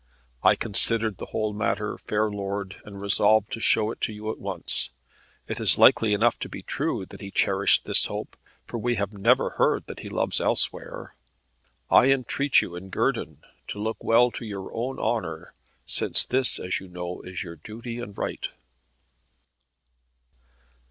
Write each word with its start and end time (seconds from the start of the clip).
I 0.41 0.55
considered 0.55 1.17
the 1.17 1.27
whole 1.27 1.53
matter, 1.53 1.95
fair 1.95 2.27
lord, 2.31 2.81
and 2.83 2.99
resolved 2.99 3.51
to 3.51 3.59
show 3.59 3.91
it 3.91 4.07
you 4.07 4.31
at 4.31 4.39
once. 4.39 4.89
It 5.47 5.59
is 5.59 5.77
likely 5.77 6.15
enough 6.15 6.39
to 6.39 6.49
be 6.49 6.63
true 6.63 7.05
that 7.05 7.21
he 7.21 7.29
cherished 7.29 7.85
this 7.85 8.05
hope, 8.07 8.35
for 8.65 8.79
we 8.79 8.95
have 8.95 9.13
never 9.13 9.51
heard 9.51 9.85
that 9.85 9.99
he 9.99 10.09
loves 10.09 10.41
elsewhere. 10.41 11.13
I 11.91 12.07
entreat 12.11 12.61
you 12.63 12.75
in 12.75 12.89
guerdon, 12.89 13.43
to 13.67 13.77
look 13.79 14.03
well 14.03 14.31
to 14.31 14.43
your 14.43 14.73
own 14.73 14.97
honour, 14.97 15.53
since 15.85 16.25
this, 16.25 16.57
as 16.57 16.79
you 16.79 16.87
know, 16.87 17.21
is 17.21 17.43
your 17.43 17.57
duty 17.57 17.99
and 17.99 18.17
right." 18.17 18.47